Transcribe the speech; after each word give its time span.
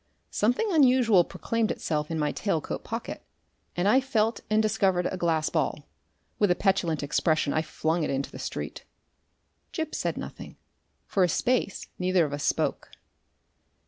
Something 0.31 0.67
unusual 0.71 1.23
proclaimed 1.23 1.69
itself 1.69 2.09
in 2.09 2.17
my 2.17 2.31
tail 2.31 2.59
coat 2.59 2.83
pocket, 2.83 3.23
and 3.75 3.87
I 3.87 4.01
felt 4.01 4.39
and 4.49 4.59
discovered 4.59 5.05
a 5.05 5.15
glass 5.15 5.51
ball. 5.51 5.85
With 6.39 6.49
a 6.49 6.55
petulant 6.55 7.03
expression 7.03 7.53
I 7.53 7.61
flung 7.61 8.01
it 8.01 8.09
into 8.09 8.31
the 8.31 8.39
street. 8.39 8.83
Gip 9.73 9.93
said 9.93 10.17
nothing. 10.17 10.57
For 11.05 11.23
a 11.23 11.29
space 11.29 11.85
neither 11.99 12.25
of 12.25 12.33
us 12.33 12.43
spoke. 12.43 12.89